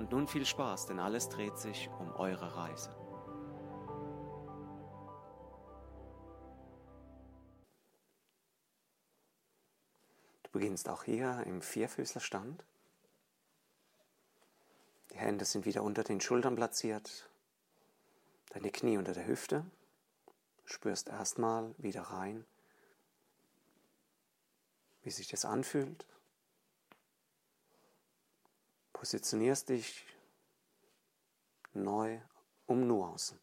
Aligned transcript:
Und 0.00 0.12
nun 0.12 0.26
viel 0.26 0.46
Spaß, 0.46 0.86
denn 0.86 0.98
alles 0.98 1.28
dreht 1.28 1.58
sich 1.58 1.90
um 1.98 2.10
eure 2.16 2.56
Reise. 2.56 2.88
Du 10.42 10.50
beginnst 10.52 10.88
auch 10.88 11.04
hier 11.04 11.42
im 11.44 11.60
Vierfüßlerstand. 11.60 12.64
Die 15.10 15.18
Hände 15.18 15.44
sind 15.44 15.66
wieder 15.66 15.82
unter 15.82 16.02
den 16.02 16.22
Schultern 16.22 16.56
platziert, 16.56 17.28
deine 18.54 18.70
Knie 18.70 18.96
unter 18.96 19.12
der 19.12 19.26
Hüfte. 19.26 19.66
Spürst 20.64 21.10
erstmal 21.10 21.74
wieder 21.76 22.04
rein, 22.04 22.46
wie 25.02 25.10
sich 25.10 25.28
das 25.28 25.44
anfühlt. 25.44 26.06
Positionierst 29.00 29.70
dich 29.70 30.04
neu 31.72 32.20
um 32.66 32.86
Nuancen. 32.86 33.40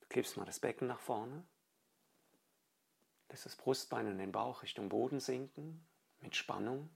Du 0.00 0.06
klebst 0.08 0.38
mal 0.38 0.46
das 0.46 0.58
Becken 0.58 0.88
nach 0.88 1.00
vorne. 1.00 1.46
Lässt 3.28 3.44
das 3.44 3.54
Brustbein 3.54 4.06
und 4.06 4.16
den 4.16 4.32
Bauch 4.32 4.62
Richtung 4.62 4.88
Boden 4.88 5.20
sinken 5.20 5.86
mit 6.22 6.34
Spannung. 6.34 6.88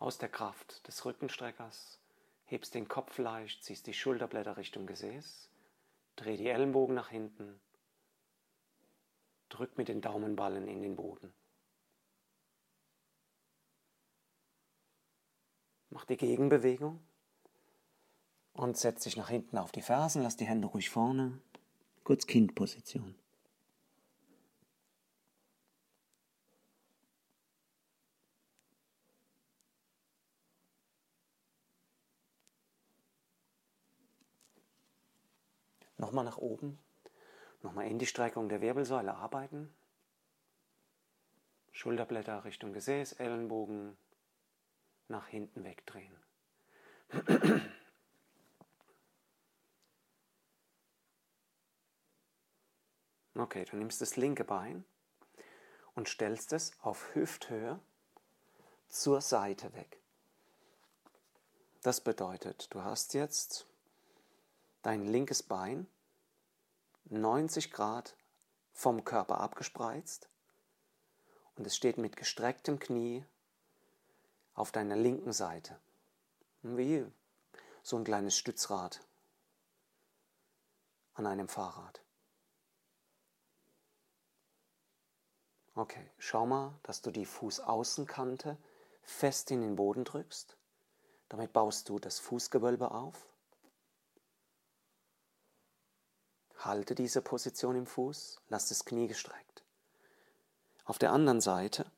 Aus 0.00 0.18
der 0.18 0.30
Kraft 0.30 0.84
des 0.88 1.04
Rückenstreckers 1.04 2.00
hebst 2.46 2.74
den 2.74 2.88
Kopf 2.88 3.18
leicht, 3.18 3.62
ziehst 3.62 3.86
die 3.86 3.94
Schulterblätter 3.94 4.56
Richtung 4.56 4.88
Gesäß, 4.88 5.48
dreh 6.16 6.36
die 6.36 6.48
Ellenbogen 6.48 6.96
nach 6.96 7.10
hinten, 7.10 7.60
drück 9.50 9.76
mit 9.76 9.88
den 9.88 10.00
Daumenballen 10.00 10.66
in 10.66 10.80
den 10.80 10.96
Boden. 10.96 11.32
Mach 15.90 16.04
die 16.04 16.16
Gegenbewegung 16.16 17.00
und 18.54 18.76
setz 18.76 19.02
dich 19.02 19.16
nach 19.16 19.28
hinten 19.28 19.58
auf 19.58 19.72
die 19.72 19.82
Fersen, 19.82 20.22
lass 20.22 20.36
die 20.36 20.46
Hände 20.46 20.68
ruhig 20.68 20.88
vorne, 20.88 21.38
kurz 22.04 22.26
Kindposition. 22.26 23.14
Nochmal 35.98 36.24
nach 36.24 36.38
oben. 36.38 36.78
Nochmal 37.62 37.86
in 37.86 37.98
die 37.98 38.06
Streckung 38.06 38.48
der 38.48 38.60
Wirbelsäule 38.60 39.14
arbeiten. 39.14 39.74
Schulterblätter 41.72 42.44
Richtung 42.44 42.72
Gesäß, 42.72 43.12
Ellenbogen 43.14 43.96
nach 45.08 45.28
hinten 45.28 45.64
wegdrehen. 45.64 46.16
Okay, 53.36 53.64
du 53.64 53.76
nimmst 53.76 54.02
das 54.02 54.16
linke 54.16 54.44
Bein 54.44 54.84
und 55.94 56.08
stellst 56.10 56.52
es 56.52 56.72
auf 56.82 57.14
Hüfthöhe 57.14 57.80
zur 58.88 59.22
Seite 59.22 59.72
weg. 59.72 59.98
Das 61.80 62.02
bedeutet, 62.02 62.68
du 62.74 62.84
hast 62.84 63.14
jetzt 63.14 63.66
dein 64.82 65.06
linkes 65.06 65.42
Bein 65.42 65.86
90 67.10 67.70
Grad 67.72 68.16
vom 68.72 69.04
Körper 69.04 69.40
abgespreizt 69.40 70.28
und 71.56 71.66
es 71.66 71.76
steht 71.76 71.98
mit 71.98 72.16
gestrecktem 72.16 72.78
Knie 72.78 73.24
auf 74.54 74.72
deiner 74.72 74.96
linken 74.96 75.32
Seite. 75.32 75.78
Wie 76.62 77.04
so 77.82 77.96
ein 77.96 78.04
kleines 78.04 78.36
Stützrad 78.36 79.00
an 81.14 81.26
einem 81.26 81.48
Fahrrad. 81.48 82.00
Okay, 85.74 86.10
schau 86.18 86.46
mal, 86.46 86.78
dass 86.82 87.00
du 87.00 87.10
die 87.10 87.26
Fußaußenkante 87.26 88.56
fest 89.02 89.50
in 89.50 89.62
den 89.62 89.76
Boden 89.76 90.04
drückst. 90.04 90.56
Damit 91.28 91.52
baust 91.52 91.88
du 91.88 91.98
das 91.98 92.18
Fußgewölbe 92.18 92.90
auf. 92.90 93.29
Halte 96.60 96.94
diese 96.94 97.22
Position 97.22 97.76
im 97.76 97.86
Fuß, 97.86 98.40
lass 98.48 98.68
das 98.68 98.84
Knie 98.84 99.08
gestreckt. 99.08 99.62
Auf 100.84 100.98
der 100.98 101.12
anderen 101.12 101.40
Seite 101.40 101.90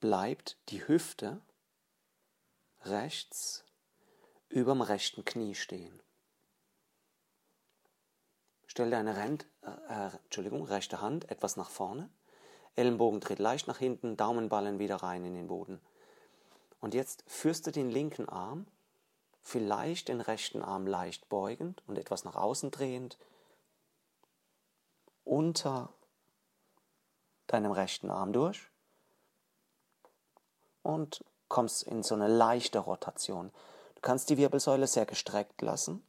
bleibt 0.00 0.56
die 0.68 0.86
Hüfte 0.86 1.40
rechts 2.82 3.64
überm 4.48 4.82
rechten 4.82 5.24
Knie 5.24 5.54
stehen. 5.54 6.00
Stell 8.66 8.90
deine 8.90 9.16
Rent, 9.16 9.46
äh, 9.62 10.10
Entschuldigung, 10.24 10.64
rechte 10.64 11.00
Hand 11.00 11.30
etwas 11.30 11.56
nach 11.56 11.70
vorne, 11.70 12.10
Ellenbogen 12.76 13.20
dreht 13.20 13.38
leicht 13.38 13.68
nach 13.68 13.78
hinten, 13.78 14.16
Daumenballen 14.16 14.78
wieder 14.78 14.96
rein 14.96 15.24
in 15.24 15.34
den 15.34 15.46
Boden. 15.46 15.80
Und 16.80 16.94
jetzt 16.94 17.24
führst 17.26 17.66
du 17.66 17.70
den 17.70 17.90
linken 17.90 18.28
Arm, 18.28 18.66
vielleicht 19.42 20.08
den 20.08 20.20
rechten 20.20 20.62
Arm 20.62 20.86
leicht 20.86 21.28
beugend 21.28 21.82
und 21.86 21.98
etwas 21.98 22.24
nach 22.24 22.34
außen 22.34 22.70
drehend, 22.70 23.16
unter 25.34 25.92
deinem 27.48 27.72
rechten 27.72 28.08
Arm 28.08 28.32
durch 28.32 28.70
und 30.82 31.24
kommst 31.48 31.82
in 31.82 32.04
so 32.04 32.14
eine 32.14 32.28
leichte 32.28 32.78
Rotation. 32.78 33.50
Du 33.96 34.00
kannst 34.00 34.30
die 34.30 34.36
Wirbelsäule 34.36 34.86
sehr 34.86 35.06
gestreckt 35.06 35.60
lassen. 35.60 36.06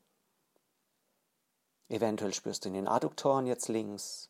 Eventuell 1.90 2.36
spürst 2.36 2.66
du 2.66 2.70
in 2.70 2.76
den 2.76 2.88
Adduktoren 2.88 3.48
jetzt 3.48 3.68
links 3.68 4.30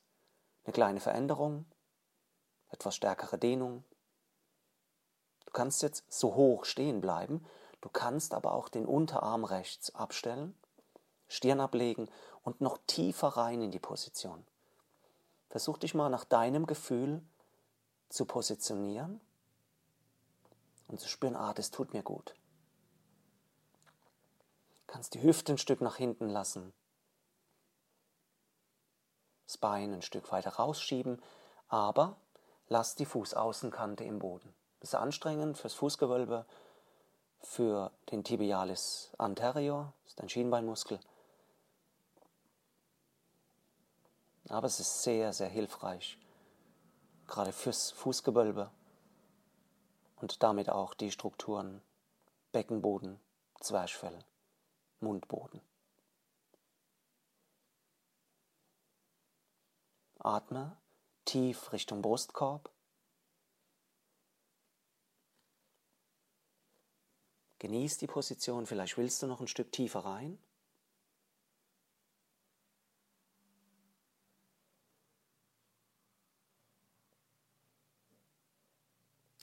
eine 0.64 0.72
kleine 0.72 1.02
Veränderung, 1.02 1.66
etwas 2.70 2.96
stärkere 2.96 3.38
Dehnung. 3.38 3.84
Du 5.46 5.52
kannst 5.52 5.84
jetzt 5.84 6.06
so 6.10 6.36
hoch 6.36 6.64
stehen 6.64 7.02
bleiben, 7.02 7.46
du 7.82 7.90
kannst 7.90 8.34
aber 8.34 8.54
auch 8.54 8.70
den 8.70 8.86
Unterarm 8.86 9.44
rechts 9.44 9.94
abstellen, 9.94 10.58
Stirn 11.28 11.60
ablegen 11.60 12.10
und 12.44 12.62
noch 12.62 12.78
tiefer 12.88 13.28
rein 13.28 13.62
in 13.62 13.72
die 13.72 13.80
Position. 13.80 14.46
Versuch 15.56 15.78
dich 15.78 15.94
mal 15.94 16.10
nach 16.10 16.26
deinem 16.26 16.66
Gefühl 16.66 17.22
zu 18.10 18.26
positionieren 18.26 19.22
und 20.90 21.00
zu 21.00 21.08
spüren, 21.08 21.38
ah, 21.38 21.54
das 21.54 21.72
tut 21.72 21.94
mir 21.94 22.04
gut. 22.04 22.36
Kannst 24.85 25.14
die 25.14 25.24
Hüfte 25.24 25.53
ein 25.53 25.58
Stück 25.58 25.79
nach 25.79 25.96
hinten 25.96 26.28
lassen, 26.28 26.74
das 29.47 29.58
Bein 29.58 29.94
ein 29.94 30.02
Stück 30.02 30.29
weiter 30.34 30.50
rausschieben, 30.50 31.22
aber 31.70 32.18
lass 32.68 32.96
die 32.96 33.06
Fußaußenkante 33.06 34.03
im 34.03 34.20
Boden. 34.20 34.53
Das 34.82 34.90
ist 34.90 34.96
anstrengend 34.96 35.58
fürs 35.58 35.76
Fußgewölbe, 35.76 36.46
für 37.40 37.94
den 38.12 38.26
Tibialis 38.26 39.14
anterior, 39.18 39.94
das 40.03 40.12
ist 40.12 40.20
dein 40.20 40.28
Schienbeinmuskel. 40.28 41.00
Aber 44.50 44.68
es 44.68 44.80
ist 44.80 45.03
sehr, 45.03 45.34
sehr 45.34 45.50
hilfreich, 45.50 46.18
gerade 47.28 47.52
fürs 47.52 47.92
Fußgewölbe 47.92 48.72
und 50.18 50.44
damit 50.44 50.70
auch 50.70 50.94
die 50.94 51.12
Strukturen 51.12 51.82
Beckenboden, 52.52 53.20
Zwerchfell, 53.59 54.18
Mundboden. 55.00 55.62
Atme 60.20 60.78
tief 61.26 61.72
Richtung 61.74 62.02
Brustkorb. 62.02 62.72
Genieß 67.59 67.98
die 67.98 68.08
Position, 68.08 68.66
vielleicht 68.66 68.98
willst 68.98 69.22
du 69.22 69.28
noch 69.28 69.41
ein 69.41 69.48
Stück 69.48 69.72
tiefer 69.72 70.02
rein. 70.06 70.38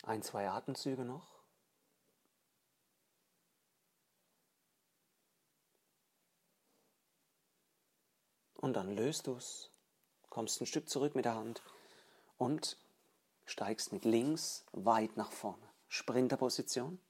Ein, 0.02 0.22
zwei 0.22 0.49
Atemzüge 0.49 1.04
noch. 1.04 1.32
Und 8.56 8.75
dann 8.75 8.94
löst 8.94 9.26
du 9.26 9.34
es, 9.34 9.70
kommst 10.28 10.60
ein 10.60 10.66
Stück 10.66 10.88
zurück 10.88 11.14
mit 11.16 11.25
der 11.25 11.34
Hand 11.34 11.62
und 12.38 12.76
steigst 13.44 13.93
mit 13.93 14.04
links 14.04 14.64
weit 14.72 15.16
nach 15.16 15.32
vorne. 15.32 15.69
Sprinterposition. 15.88 17.00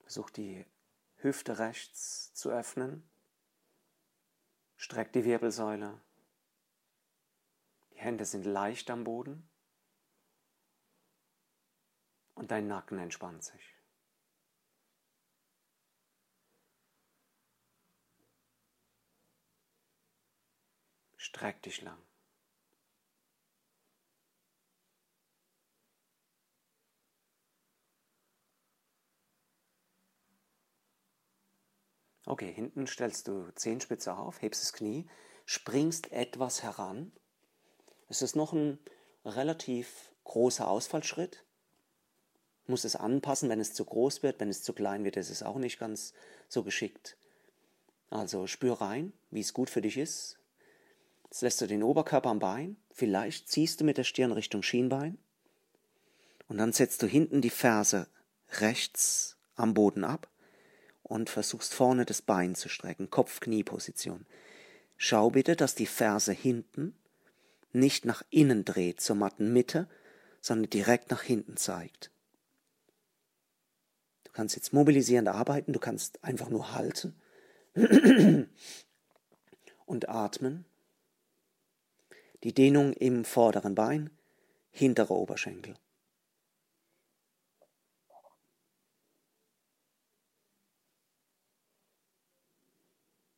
Versuch 0.00 0.30
die 0.30 0.66
Hüfte 1.18 1.60
rechts 1.60 2.34
zu 2.34 2.50
öffnen. 2.50 3.08
Streck 4.76 5.12
die 5.12 5.24
Wirbelsäule. 5.24 6.00
Hände 8.00 8.24
sind 8.24 8.46
leicht 8.46 8.88
am 8.90 9.04
Boden. 9.04 9.48
Und 12.34 12.50
dein 12.50 12.66
Nacken 12.66 12.98
entspannt 12.98 13.44
sich. 13.44 13.76
Streck 21.18 21.62
dich 21.62 21.82
lang. 21.82 22.02
Okay, 32.24 32.50
hinten 32.52 32.86
stellst 32.86 33.28
du 33.28 33.50
Zehenspitze 33.56 34.16
auf, 34.16 34.40
hebst 34.40 34.62
das 34.62 34.72
Knie, 34.72 35.10
springst 35.44 36.12
etwas 36.12 36.62
heran. 36.62 37.12
Es 38.10 38.22
ist 38.22 38.34
noch 38.34 38.52
ein 38.52 38.78
relativ 39.24 40.10
großer 40.24 40.68
Ausfallschritt. 40.68 41.44
Muss 42.66 42.84
es 42.84 42.96
anpassen, 42.96 43.48
wenn 43.48 43.60
es 43.60 43.72
zu 43.72 43.84
groß 43.84 44.24
wird, 44.24 44.40
wenn 44.40 44.48
es 44.48 44.64
zu 44.64 44.72
klein 44.72 45.04
wird, 45.04 45.16
ist 45.16 45.30
es 45.30 45.44
auch 45.44 45.58
nicht 45.58 45.78
ganz 45.78 46.12
so 46.48 46.64
geschickt. 46.64 47.16
Also 48.10 48.48
spür 48.48 48.80
rein, 48.80 49.12
wie 49.30 49.40
es 49.40 49.54
gut 49.54 49.70
für 49.70 49.80
dich 49.80 49.96
ist. 49.96 50.38
Jetzt 51.24 51.42
lässt 51.42 51.60
du 51.60 51.68
den 51.68 51.84
Oberkörper 51.84 52.30
am 52.30 52.40
Bein, 52.40 52.76
vielleicht 52.92 53.48
ziehst 53.48 53.80
du 53.80 53.84
mit 53.84 53.96
der 53.96 54.04
Stirn 54.04 54.32
Richtung 54.32 54.64
Schienbein 54.64 55.16
und 56.48 56.58
dann 56.58 56.72
setzt 56.72 57.02
du 57.02 57.06
hinten 57.06 57.40
die 57.40 57.50
Ferse 57.50 58.08
rechts 58.58 59.36
am 59.54 59.72
Boden 59.72 60.02
ab 60.02 60.28
und 61.04 61.30
versuchst 61.30 61.72
vorne 61.72 62.04
das 62.04 62.22
Bein 62.22 62.56
zu 62.56 62.68
strecken, 62.68 63.10
Kopf-Knie-Position. 63.10 64.26
Schau 64.96 65.30
bitte, 65.30 65.54
dass 65.54 65.76
die 65.76 65.86
Ferse 65.86 66.32
hinten 66.32 66.96
nicht 67.72 68.04
nach 68.04 68.22
innen 68.30 68.64
dreht 68.64 69.00
zur 69.00 69.16
Mattenmitte, 69.16 69.88
sondern 70.40 70.70
direkt 70.70 71.10
nach 71.10 71.22
hinten 71.22 71.56
zeigt. 71.56 72.10
Du 74.24 74.32
kannst 74.32 74.56
jetzt 74.56 74.72
mobilisierend 74.72 75.28
arbeiten, 75.28 75.72
du 75.72 75.80
kannst 75.80 76.22
einfach 76.24 76.50
nur 76.50 76.74
halten 76.74 77.14
und 79.86 80.08
atmen. 80.08 80.64
Die 82.42 82.54
Dehnung 82.54 82.92
im 82.94 83.24
vorderen 83.24 83.74
Bein, 83.74 84.10
hinterer 84.70 85.10
Oberschenkel. 85.10 85.74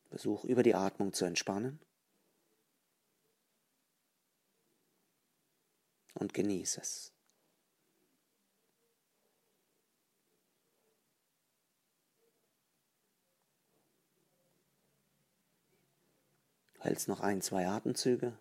Versuch 0.09 0.45
über 0.45 0.61
die 0.61 0.75
Atmung 0.75 1.11
zu 1.11 1.25
entspannen 1.25 1.79
und 6.13 6.33
genieße 6.33 6.81
es. 6.81 7.13
Hältst 16.79 17.07
noch 17.07 17.21
ein, 17.21 17.41
zwei 17.41 17.65
Atemzüge. 17.65 18.37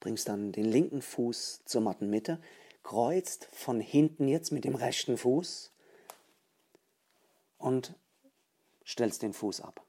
Bringst 0.00 0.28
dann 0.28 0.50
den 0.50 0.64
linken 0.64 1.00
Fuß 1.00 1.62
zur 1.64 1.82
Mattenmitte, 1.82 2.42
kreuzt 2.82 3.48
von 3.52 3.78
hinten 3.78 4.26
jetzt 4.26 4.50
mit 4.50 4.64
dem 4.64 4.74
rechten 4.74 5.16
Fuß 5.16 5.70
und 7.58 7.94
stellst 8.84 9.22
den 9.22 9.32
Fuß 9.32 9.60
ab. 9.60 9.86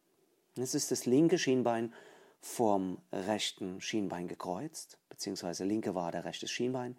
Jetzt 0.56 0.75
ist 0.75 0.92
das 0.92 1.06
linke 1.06 1.38
Schienbein 1.38 1.94
vom 2.42 3.01
rechten 3.12 3.80
Schienbein 3.80 4.27
gekreuzt, 4.27 4.98
beziehungsweise 5.09 5.63
linke 5.63 5.95
Wade, 5.95 6.25
rechtes 6.25 6.51
Schienbein. 6.51 6.98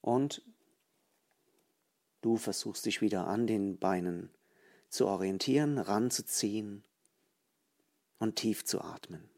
Und 0.00 0.42
du 2.22 2.36
versuchst 2.36 2.86
dich 2.86 3.00
wieder 3.00 3.26
an 3.26 3.46
den 3.46 3.78
Beinen 3.78 4.30
zu 4.88 5.06
orientieren, 5.06 5.78
ranzuziehen 5.78 6.82
und 8.18 8.36
tief 8.36 8.64
zu 8.64 8.80
atmen. 8.80 9.28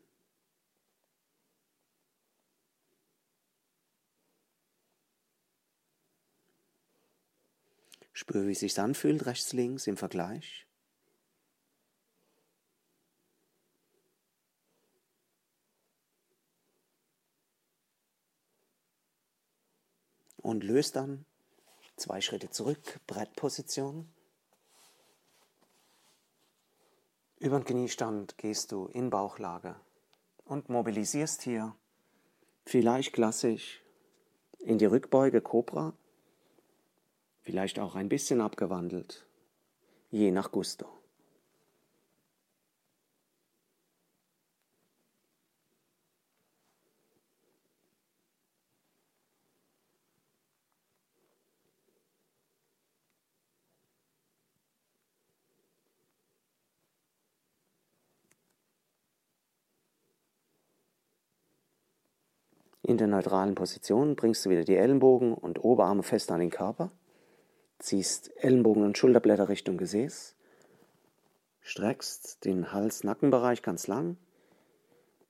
Spür, 8.12 8.46
wie 8.46 8.52
es 8.52 8.60
sich 8.60 8.78
anfühlt, 8.80 9.26
rechts, 9.26 9.52
links 9.52 9.86
im 9.86 9.96
Vergleich. 9.96 10.67
Und 20.48 20.64
löst 20.64 20.96
dann 20.96 21.26
zwei 21.96 22.22
Schritte 22.22 22.48
zurück, 22.48 23.00
Brettposition. 23.06 24.08
Über 27.38 27.60
den 27.60 27.66
Kniestand 27.66 28.38
gehst 28.38 28.72
du 28.72 28.86
in 28.86 29.10
Bauchlage 29.10 29.76
und 30.46 30.70
mobilisierst 30.70 31.42
hier 31.42 31.76
vielleicht 32.64 33.12
klassisch 33.12 33.82
in 34.60 34.78
die 34.78 34.86
Rückbeuge 34.86 35.42
Cobra 35.42 35.92
vielleicht 37.42 37.78
auch 37.78 37.94
ein 37.94 38.08
bisschen 38.08 38.40
abgewandelt, 38.40 39.26
je 40.10 40.30
nach 40.30 40.50
Gusto. 40.50 40.97
In 62.88 62.96
der 62.96 63.06
neutralen 63.06 63.54
Position 63.54 64.16
bringst 64.16 64.46
du 64.46 64.48
wieder 64.48 64.64
die 64.64 64.76
Ellenbogen 64.76 65.34
und 65.34 65.62
Oberarme 65.62 66.02
fest 66.02 66.32
an 66.32 66.40
den 66.40 66.48
Körper. 66.48 66.90
Ziehst 67.78 68.34
Ellenbogen 68.42 68.82
und 68.82 68.96
Schulterblätter 68.96 69.50
Richtung 69.50 69.76
Gesäß. 69.76 70.34
Streckst 71.60 72.46
den 72.46 72.72
Hals-Nackenbereich 72.72 73.60
ganz 73.60 73.88
lang. 73.88 74.16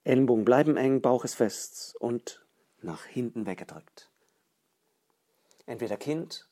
Ellenbogen 0.04 0.44
bleiben 0.44 0.76
eng, 0.76 1.00
Bauch 1.00 1.24
ist 1.24 1.34
fest 1.34 1.96
und 1.98 2.46
nach 2.80 3.04
hinten 3.06 3.44
weggedrückt. 3.44 4.08
Entweder 5.66 5.96
Kind 5.96 6.48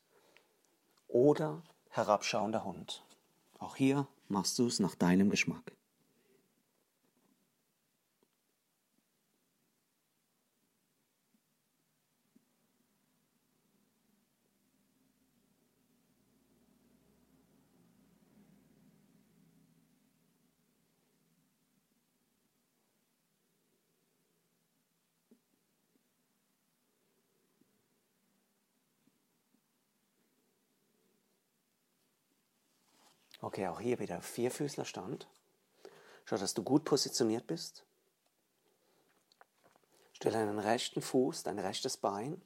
oder 1.06 1.62
herabschauender 1.90 2.64
Hund. 2.64 3.04
Auch 3.60 3.76
hier 3.76 4.08
machst 4.26 4.58
du 4.58 4.66
es 4.66 4.80
nach 4.80 4.96
deinem 4.96 5.30
Geschmack. 5.30 5.75
Okay, 33.46 33.68
auch 33.68 33.78
hier 33.78 34.00
wieder 34.00 34.20
Vierfüßlerstand. 34.20 35.28
Schau, 36.24 36.36
dass 36.36 36.54
du 36.54 36.64
gut 36.64 36.84
positioniert 36.84 37.46
bist. 37.46 37.84
Stell 40.14 40.32
deinen 40.32 40.58
rechten 40.58 41.00
Fuß, 41.00 41.44
dein 41.44 41.60
rechtes 41.60 41.96
Bein 41.96 42.42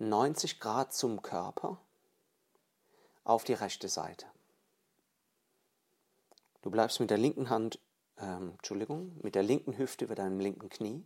90 0.00 0.60
Grad 0.60 0.92
zum 0.92 1.22
Körper 1.22 1.78
auf 3.24 3.44
die 3.44 3.54
rechte 3.54 3.88
Seite. 3.88 4.26
Du 6.60 6.70
bleibst 6.70 7.00
mit 7.00 7.08
der 7.08 7.16
linken 7.16 7.48
Hand, 7.48 7.78
ähm, 8.18 8.50
Entschuldigung, 8.56 9.18
mit 9.22 9.34
der 9.34 9.42
linken 9.42 9.78
Hüfte 9.78 10.04
über 10.04 10.14
deinem 10.14 10.38
linken 10.38 10.68
Knie. 10.68 11.02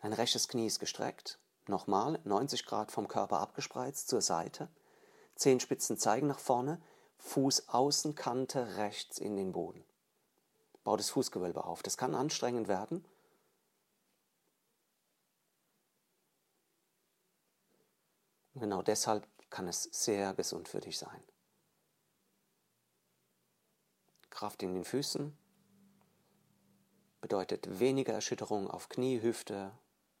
Dein 0.00 0.14
rechtes 0.14 0.48
Knie 0.48 0.68
ist 0.68 0.80
gestreckt. 0.80 1.38
Nochmal 1.66 2.18
90 2.24 2.64
Grad 2.64 2.90
vom 2.90 3.08
Körper 3.08 3.40
abgespreizt 3.40 4.08
zur 4.08 4.22
Seite. 4.22 4.70
Zehenspitzen 5.34 5.98
zeigen 5.98 6.28
nach 6.28 6.38
vorne. 6.38 6.80
Fußaußenkante 7.22 8.76
rechts 8.76 9.18
in 9.18 9.36
den 9.36 9.52
Boden. 9.52 9.84
Bau 10.84 10.96
das 10.96 11.10
Fußgewölbe 11.10 11.64
auf. 11.64 11.82
Das 11.82 11.96
kann 11.96 12.14
anstrengend 12.14 12.68
werden. 12.68 13.04
Genau 18.54 18.82
deshalb 18.82 19.26
kann 19.50 19.66
es 19.66 19.82
sehr 19.84 20.34
gesund 20.34 20.68
für 20.68 20.80
dich 20.80 20.98
sein. 20.98 21.22
Kraft 24.28 24.62
in 24.62 24.74
den 24.74 24.84
Füßen 24.84 25.36
bedeutet 27.20 27.78
weniger 27.78 28.12
Erschütterung 28.12 28.70
auf 28.70 28.88
Knie, 28.88 29.22
Hüfte, 29.22 29.72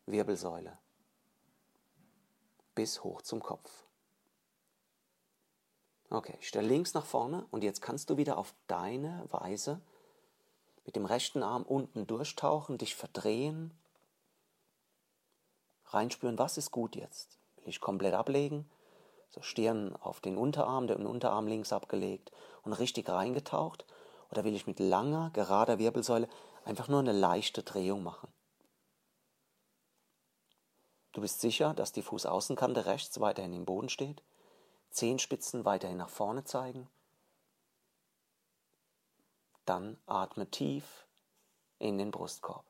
Wirbelsäule 0.06 0.78
bis 2.74 3.04
hoch 3.04 3.22
zum 3.22 3.42
Kopf. 3.42 3.70
Okay, 6.12 6.36
stell 6.42 6.66
links 6.66 6.92
nach 6.92 7.06
vorne 7.06 7.46
und 7.50 7.64
jetzt 7.64 7.80
kannst 7.80 8.10
du 8.10 8.18
wieder 8.18 8.36
auf 8.36 8.54
deine 8.66 9.24
Weise 9.30 9.80
mit 10.84 10.94
dem 10.94 11.06
rechten 11.06 11.42
Arm 11.42 11.62
unten 11.62 12.06
durchtauchen, 12.06 12.76
dich 12.76 12.94
verdrehen, 12.94 13.72
reinspüren, 15.86 16.36
was 16.36 16.58
ist 16.58 16.70
gut 16.70 16.96
jetzt. 16.96 17.38
Will 17.56 17.70
ich 17.70 17.80
komplett 17.80 18.12
ablegen? 18.12 18.68
So 19.30 19.40
Stirn 19.40 19.96
auf 19.96 20.20
den 20.20 20.36
Unterarm, 20.36 20.86
den 20.86 21.06
Unterarm 21.06 21.46
links 21.46 21.72
abgelegt 21.72 22.30
und 22.62 22.74
richtig 22.74 23.08
reingetaucht? 23.08 23.86
Oder 24.30 24.44
will 24.44 24.54
ich 24.54 24.66
mit 24.66 24.80
langer, 24.80 25.30
gerader 25.32 25.78
Wirbelsäule 25.78 26.28
einfach 26.66 26.88
nur 26.88 27.00
eine 27.00 27.12
leichte 27.12 27.62
Drehung 27.62 28.02
machen? 28.02 28.28
Du 31.12 31.22
bist 31.22 31.40
sicher, 31.40 31.72
dass 31.72 31.92
die 31.92 32.02
Fußaußenkante 32.02 32.84
rechts 32.84 33.18
weiterhin 33.18 33.54
im 33.54 33.64
Boden 33.64 33.88
steht? 33.88 34.22
Zehenspitzen 34.92 35.64
weiterhin 35.64 35.96
nach 35.96 36.08
vorne 36.08 36.44
zeigen? 36.44 36.88
Dann 39.64 39.98
atme 40.06 40.50
tief 40.50 41.06
in 41.78 41.98
den 41.98 42.10
Brustkorb. 42.10 42.64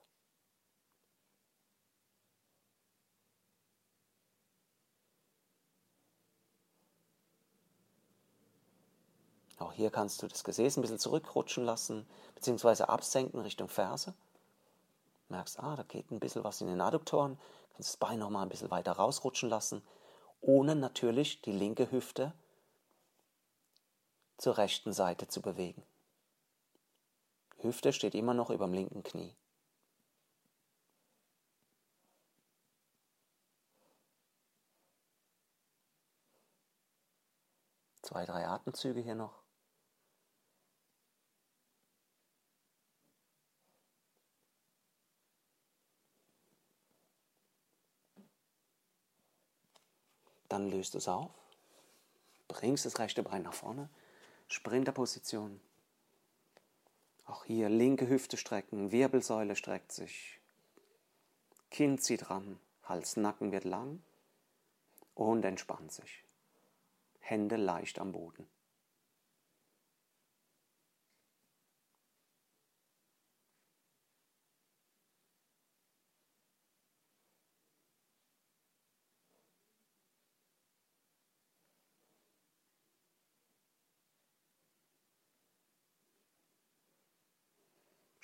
Auch 9.58 9.72
hier 9.72 9.90
kannst 9.90 10.22
du 10.22 10.26
das 10.26 10.42
Gesäß 10.42 10.76
ein 10.76 10.80
bisschen 10.80 10.98
zurückrutschen 10.98 11.64
lassen, 11.64 12.06
beziehungsweise 12.34 12.88
absenken 12.88 13.40
Richtung 13.40 13.68
Ferse. 13.68 14.12
Merkst, 15.28 15.60
ah, 15.60 15.76
da 15.76 15.84
geht 15.84 16.10
ein 16.10 16.20
bisschen 16.20 16.42
was 16.42 16.60
in 16.60 16.66
den 16.66 16.80
Adduktoren, 16.80 17.38
kannst 17.74 17.90
das 17.90 17.96
Bein 17.96 18.18
nochmal 18.18 18.42
ein 18.42 18.48
bisschen 18.48 18.70
weiter 18.70 18.92
rausrutschen 18.92 19.48
lassen, 19.48 19.82
ohne 20.42 20.74
natürlich 20.74 21.40
die 21.40 21.52
linke 21.52 21.90
Hüfte 21.90 22.34
zur 24.36 24.58
rechten 24.58 24.92
Seite 24.92 25.28
zu 25.28 25.40
bewegen. 25.40 25.82
Hüfte 27.58 27.92
steht 27.92 28.16
immer 28.16 28.34
noch 28.34 28.50
über 28.50 28.66
dem 28.66 28.74
linken 28.74 29.04
Knie. 29.04 29.36
Zwei, 38.02 38.26
drei 38.26 38.48
Atemzüge 38.48 39.00
hier 39.00 39.14
noch. 39.14 39.41
Dann 50.52 50.70
löst 50.70 50.92
du 50.92 50.98
es 50.98 51.08
auf, 51.08 51.30
bringst 52.46 52.84
das 52.84 52.98
rechte 52.98 53.22
Bein 53.22 53.40
nach 53.40 53.54
vorne, 53.54 53.88
Sprinterposition. 54.48 55.62
Auch 57.24 57.46
hier 57.46 57.70
linke 57.70 58.06
Hüfte 58.06 58.36
strecken, 58.36 58.92
Wirbelsäule 58.92 59.56
streckt 59.56 59.92
sich, 59.92 60.40
Kinn 61.70 61.96
zieht 61.96 62.28
ran, 62.28 62.60
Hals, 62.84 63.16
Nacken 63.16 63.50
wird 63.50 63.64
lang 63.64 64.02
und 65.14 65.42
entspannt 65.46 65.90
sich. 65.90 66.22
Hände 67.20 67.56
leicht 67.56 67.98
am 67.98 68.12
Boden. 68.12 68.46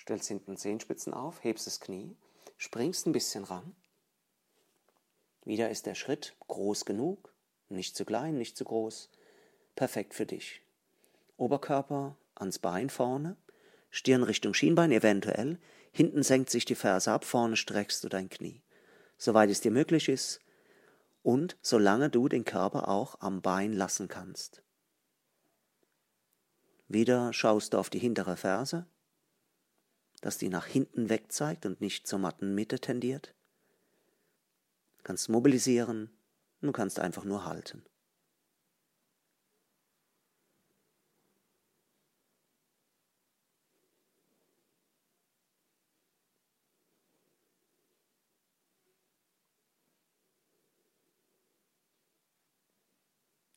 Stellst 0.09 0.27
hinten 0.27 0.57
Zehenspitzen 0.57 1.13
auf, 1.13 1.43
hebst 1.43 1.67
das 1.67 1.79
Knie, 1.79 2.15
springst 2.57 3.05
ein 3.05 3.11
bisschen 3.11 3.43
ran. 3.43 3.75
Wieder 5.45 5.69
ist 5.69 5.85
der 5.85 5.93
Schritt 5.93 6.35
groß 6.47 6.85
genug, 6.85 7.31
nicht 7.69 7.95
zu 7.95 8.05
klein, 8.05 8.35
nicht 8.35 8.57
zu 8.57 8.63
groß, 8.65 9.11
perfekt 9.75 10.15
für 10.15 10.25
dich. 10.25 10.63
Oberkörper 11.37 12.17
ans 12.33 12.57
Bein 12.57 12.89
vorne, 12.89 13.37
Stirn 13.91 14.23
Richtung 14.23 14.55
Schienbein 14.55 14.91
eventuell, 14.91 15.59
hinten 15.91 16.23
senkt 16.23 16.49
sich 16.49 16.65
die 16.65 16.73
Ferse 16.73 17.11
ab, 17.11 17.23
vorne 17.23 17.55
streckst 17.55 18.03
du 18.03 18.09
dein 18.09 18.31
Knie, 18.31 18.63
soweit 19.19 19.51
es 19.51 19.61
dir 19.61 19.71
möglich 19.71 20.09
ist 20.09 20.41
und 21.21 21.55
solange 21.61 22.09
du 22.09 22.27
den 22.27 22.45
Körper 22.45 22.87
auch 22.87 23.21
am 23.21 23.43
Bein 23.43 23.73
lassen 23.73 24.07
kannst. 24.07 24.63
Wieder 26.87 27.31
schaust 27.31 27.73
du 27.73 27.77
auf 27.77 27.91
die 27.91 27.99
hintere 27.99 28.37
Ferse, 28.37 28.87
dass 30.21 30.37
die 30.37 30.49
nach 30.49 30.65
hinten 30.65 31.09
weg 31.09 31.31
zeigt 31.31 31.65
und 31.65 31.81
nicht 31.81 32.07
zur 32.07 32.19
Mattenmitte 32.19 32.79
tendiert. 32.79 33.33
Du 34.97 35.03
kannst 35.03 35.29
mobilisieren, 35.29 36.09
du 36.61 36.71
kannst 36.71 36.99
einfach 36.99 37.23
nur 37.23 37.45
halten. 37.45 37.83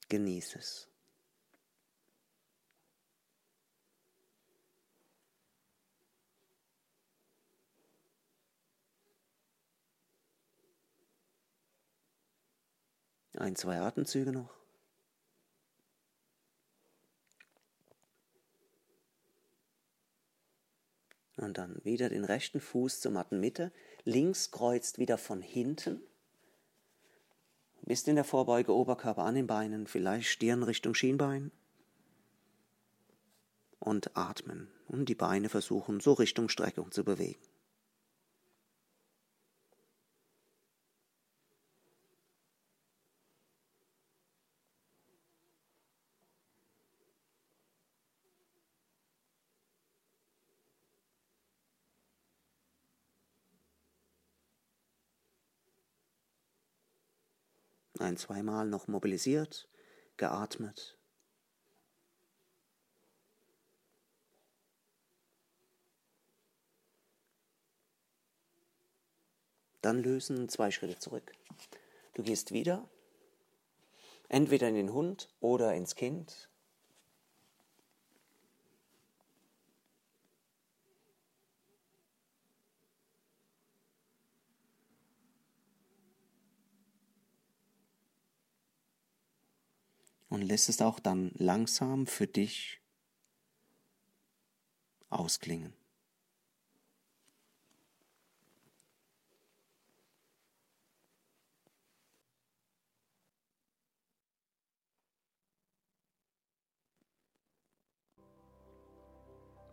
Genieß 0.09 0.57
es. 0.57 0.92
Ein, 13.43 13.57
zwei 13.57 13.81
Atemzüge 13.81 14.31
noch. 14.31 14.55
Und 21.39 21.59
dann 21.59 21.85
wieder 21.85 22.09
den 22.09 22.25
rechten 22.25 22.61
Fuß 22.61 23.01
zur 23.01 23.11
Mattenmitte. 23.11 23.73
Links 24.05 24.53
kreuzt 24.53 25.01
wieder 25.01 25.19
von 25.19 25.43
hinten. 25.43 26.01
Bist 27.81 28.07
in 28.07 28.15
der 28.15 28.23
Vorbeuge, 28.23 28.73
Oberkörper 28.73 29.25
an 29.25 29.35
den 29.35 29.49
Beinen, 29.49 29.89
vielleicht 29.89 30.29
Stirn 30.29 30.63
Richtung 30.63 30.95
Schienbein. 30.95 31.51
Und 33.81 34.17
atmen 34.17 34.69
und 34.87 35.09
die 35.09 35.17
Beine 35.17 35.49
versuchen 35.49 35.99
so 35.99 36.13
Richtung 36.13 36.49
Streckung 36.49 36.93
zu 36.93 37.03
bewegen. 37.03 37.52
Ein, 58.03 58.17
zweimal 58.17 58.67
noch 58.67 58.89
mobilisiert, 58.89 59.69
geatmet. 60.17 60.99
Dann 69.81 70.03
lösen 70.03 70.49
zwei 70.49 70.71
Schritte 70.71 70.99
zurück. 70.99 71.33
Du 72.15 72.23
gehst 72.23 72.53
wieder, 72.53 72.89
entweder 74.29 74.69
in 74.69 74.77
den 74.77 74.93
Hund 74.93 75.29
oder 75.41 75.75
ins 75.75 75.97
Kind. 75.97 76.49
Und 90.33 90.41
lässt 90.41 90.71
es 90.71 90.81
auch 90.81 90.99
dann 90.99 91.31
langsam 91.35 92.07
für 92.07 92.27
dich 92.27 92.81
ausklingen. 95.11 95.75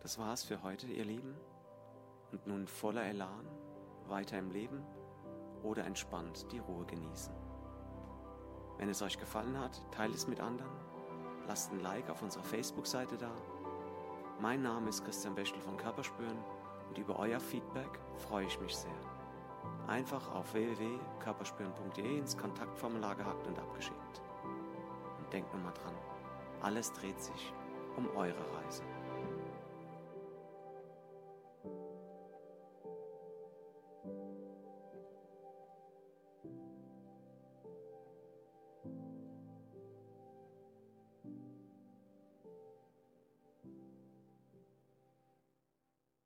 Das 0.02 0.18
war's 0.18 0.42
für 0.42 0.62
heute, 0.62 0.86
ihr 0.88 1.06
Lieben. 1.06 1.34
Und 2.32 2.46
nun 2.46 2.66
voller 2.66 3.04
Elan 3.04 3.46
weiter 4.08 4.38
im 4.38 4.50
Leben 4.50 4.84
oder 5.62 5.86
entspannt 5.86 6.46
die 6.52 6.58
Ruhe 6.58 6.84
genießen. 6.84 7.49
Wenn 8.80 8.88
es 8.88 9.02
euch 9.02 9.18
gefallen 9.18 9.58
hat, 9.60 9.78
teilt 9.90 10.14
es 10.14 10.26
mit 10.26 10.40
anderen, 10.40 10.72
lasst 11.46 11.70
ein 11.70 11.80
Like 11.80 12.08
auf 12.08 12.22
unserer 12.22 12.42
Facebook-Seite 12.42 13.18
da. 13.18 13.30
Mein 14.40 14.62
Name 14.62 14.88
ist 14.88 15.04
Christian 15.04 15.34
Bechtel 15.34 15.60
von 15.60 15.76
Körperspüren 15.76 16.38
und 16.88 16.96
über 16.96 17.18
euer 17.18 17.40
Feedback 17.40 18.00
freue 18.16 18.46
ich 18.46 18.58
mich 18.58 18.74
sehr. 18.74 18.90
Einfach 19.86 20.34
auf 20.34 20.54
www.körperspüren.de 20.54 22.20
ins 22.20 22.34
Kontaktformular 22.38 23.16
gehackt 23.16 23.46
und 23.46 23.58
abgeschickt. 23.58 24.22
Und 25.18 25.30
denkt 25.30 25.52
nur 25.52 25.62
mal 25.62 25.74
dran, 25.74 25.94
alles 26.62 26.90
dreht 26.94 27.20
sich 27.20 27.52
um 27.98 28.08
eure 28.16 28.46
Reise. 28.64 28.82